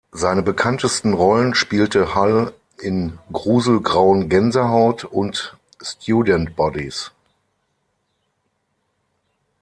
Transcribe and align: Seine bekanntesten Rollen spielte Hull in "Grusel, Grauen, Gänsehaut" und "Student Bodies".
Seine 0.13 0.41
bekanntesten 0.41 1.13
Rollen 1.13 1.53
spielte 1.53 2.15
Hull 2.15 2.55
in 2.81 3.19
"Grusel, 3.31 3.81
Grauen, 3.81 4.29
Gänsehaut" 4.29 5.03
und 5.03 5.55
"Student 5.79 6.55
Bodies". 6.55 7.11